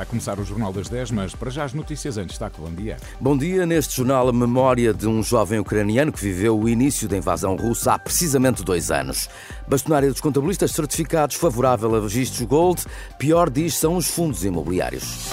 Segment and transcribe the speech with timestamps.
[0.00, 2.32] Vai começar o Jornal das 10, mas para já as notícias antes.
[2.32, 2.96] Está, bom dia.
[3.20, 3.66] Bom dia.
[3.66, 7.92] Neste jornal, a memória de um jovem ucraniano que viveu o início da invasão russa
[7.92, 9.28] há precisamente dois anos.
[9.68, 12.82] Bastonária dos contabilistas certificados favorável a registros Gold.
[13.18, 15.28] Pior, diz, são os fundos imobiliários.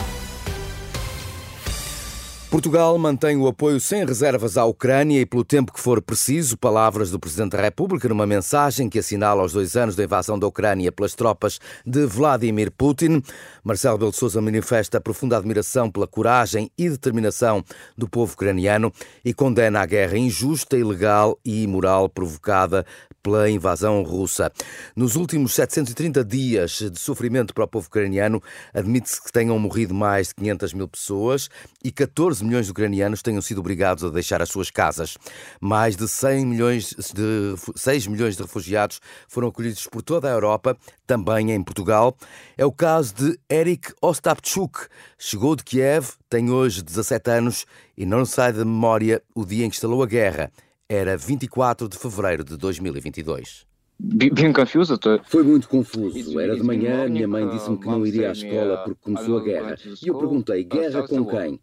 [2.50, 7.12] Portugal mantém o apoio sem reservas à Ucrânia e, pelo tempo que for preciso, palavras
[7.12, 10.90] do Presidente da República numa mensagem que assinala os dois anos da invasão da Ucrânia
[10.90, 13.22] pelas tropas de Vladimir Putin.
[13.66, 17.62] Marcelo Belo Souza manifesta profunda admiração pela coragem e determinação
[17.98, 18.94] do povo ucraniano
[19.26, 22.86] e condena a guerra injusta, ilegal e imoral provocada
[23.28, 24.50] pela invasão russa.
[24.96, 28.42] Nos últimos 730 dias de sofrimento para o povo ucraniano,
[28.74, 31.50] admite-se que tenham morrido mais de 500 mil pessoas
[31.84, 35.18] e 14 milhões de ucranianos tenham sido obrigados a deixar as suas casas.
[35.60, 40.78] Mais de 100 milhões de, 6 milhões de refugiados foram acolhidos por toda a Europa,
[41.06, 42.16] também em Portugal.
[42.58, 44.88] É o caso de Eric Ostapchuk.
[45.18, 47.66] Chegou de Kiev, tem hoje 17 anos
[47.98, 50.50] e não sai da memória o dia em que instalou a guerra.
[50.90, 53.68] Era 24 de fevereiro de 2022.
[54.00, 54.98] Bem confuso.
[55.26, 56.40] Foi muito confuso.
[56.40, 59.76] Era de manhã, minha mãe disse-me que não iria à escola porque começou a guerra.
[60.02, 61.60] E eu perguntei: guerra com quem?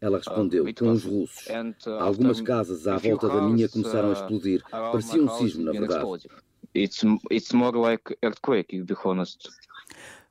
[0.00, 1.46] Ela respondeu: com os russos.
[2.00, 4.64] Algumas casas à volta da minha começaram a explodir.
[4.70, 6.28] Parecia um sismo, na verdade.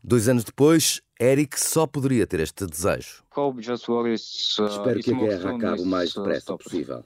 [0.03, 3.23] Dois anos depois, Eric só poderia ter este desejo.
[4.69, 7.05] Espero que a guerra acabe o mais depressa possível.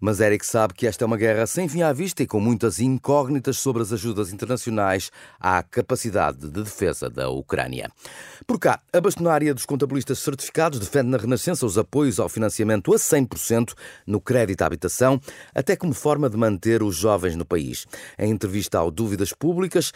[0.00, 2.80] Mas Eric sabe que esta é uma guerra sem fim à vista e com muitas
[2.80, 7.90] incógnitas sobre as ajudas internacionais à capacidade de defesa da Ucrânia.
[8.46, 12.96] Por cá, a bastonária dos contabilistas certificados defende na Renascença os apoios ao financiamento a
[12.96, 13.74] 100%
[14.06, 15.20] no crédito à habitação,
[15.54, 17.86] até como forma de manter os jovens no país.
[18.18, 19.92] Em entrevista ao Dúvidas Públicas,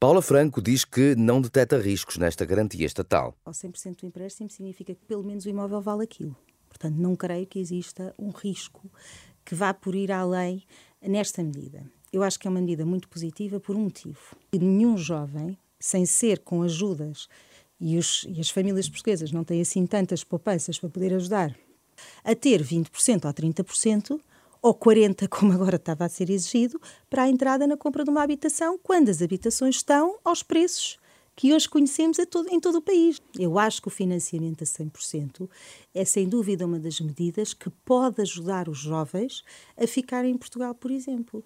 [0.00, 3.36] Paula Franco diz que não detecta riscos nesta garantia estatal.
[3.44, 6.36] Ao 100% do empréstimo significa que pelo menos o imóvel vale aquilo.
[6.68, 8.88] Portanto, não creio que exista um risco
[9.44, 10.62] que vá por ir além
[11.02, 11.84] nesta medida.
[12.12, 14.36] Eu acho que é uma medida muito positiva por um motivo.
[14.52, 17.26] Nenhum jovem, sem ser com ajudas,
[17.80, 21.58] e, os, e as famílias portuguesas não têm assim tantas poupanças para poder ajudar,
[22.22, 24.20] a ter 20% ou 30%,
[24.62, 28.22] ou 40%, como agora estava a ser exigido, para a entrada na compra de uma
[28.22, 30.98] habitação, quando as habitações estão aos preços
[31.38, 33.22] que hoje conhecemos em todo o país.
[33.38, 35.48] Eu acho que o financiamento a 100%
[35.94, 39.44] é, sem dúvida, uma das medidas que pode ajudar os jovens
[39.80, 41.44] a ficarem em Portugal, por exemplo.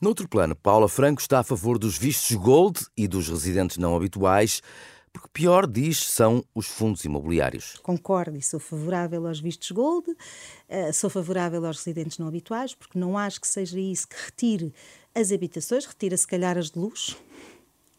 [0.00, 4.62] Noutro plano, Paula Franco está a favor dos vistos gold e dos residentes não habituais
[5.16, 7.78] porque pior, diz, são os fundos imobiliários.
[7.82, 12.98] Concordo e sou favorável aos vistos gold, uh, sou favorável aos residentes não habituais, porque
[12.98, 14.74] não acho que seja isso que retire
[15.14, 17.16] as habitações, retira se calhar as de luxo,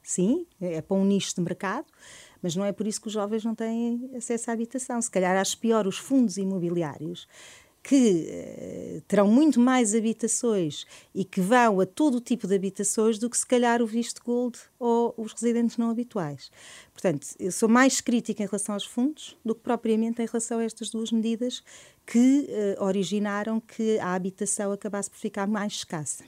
[0.04, 1.88] sim, é para um nicho de mercado,
[2.40, 5.02] mas não é por isso que os jovens não têm acesso à habitação.
[5.02, 7.28] Se calhar acho pior os fundos imobiliários
[7.88, 13.30] que uh, terão muito mais habitações e que vão a todo tipo de habitações do
[13.30, 16.52] que se calhar o visto gold ou os residentes não habituais.
[16.92, 20.66] Portanto, eu sou mais crítica em relação aos fundos do que propriamente em relação a
[20.66, 21.64] estas duas medidas
[22.06, 26.26] que uh, originaram que a habitação acabasse por ficar mais escassa.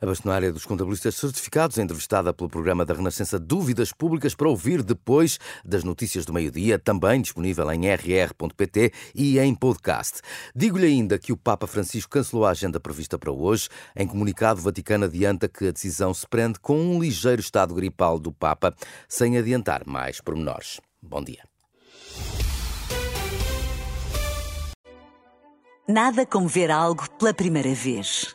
[0.00, 5.38] A bastonária dos contabilistas certificados, entrevistada pelo programa da Renascença Dúvidas Públicas, para ouvir depois
[5.64, 10.20] das notícias do meio-dia, também disponível em rr.pt e em podcast.
[10.56, 13.68] Digo-lhe ainda que o Papa Francisco cancelou a agenda prevista para hoje.
[13.94, 18.18] Em comunicado, o Vaticano adianta que a decisão se prende com um ligeiro estado gripal
[18.18, 18.74] do Papa,
[19.08, 20.80] sem adiantar mais pormenores.
[21.00, 21.42] Bom dia.
[25.88, 28.34] Nada como ver algo pela primeira vez.